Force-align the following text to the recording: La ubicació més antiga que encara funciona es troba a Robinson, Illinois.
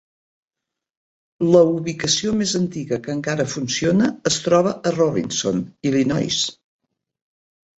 La 1.55 1.59
ubicació 1.73 2.33
més 2.39 2.53
antiga 2.61 2.99
que 3.05 3.13
encara 3.17 3.47
funciona 3.57 4.09
es 4.31 4.41
troba 4.47 4.75
a 4.77 4.95
Robinson, 4.97 5.63
Illinois. 5.91 6.41